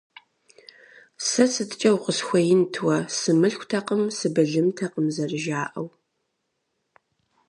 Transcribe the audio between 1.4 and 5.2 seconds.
сыткӀэ укъысхуеинт уэ, сымылъкутэкъым, сыбылымтэкъым,